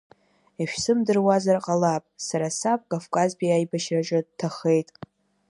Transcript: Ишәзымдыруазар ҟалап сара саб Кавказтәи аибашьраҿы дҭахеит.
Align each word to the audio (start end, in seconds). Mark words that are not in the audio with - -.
Ишәзымдыруазар 0.61 1.57
ҟалап 1.65 2.03
сара 2.27 2.47
саб 2.59 2.81
Кавказтәи 2.89 3.55
аибашьраҿы 3.55 4.19
дҭахеит. 4.25 4.89